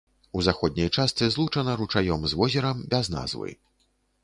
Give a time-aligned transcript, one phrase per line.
[0.37, 3.57] У заходняй частцы злучана ручаём з возерам без назвы.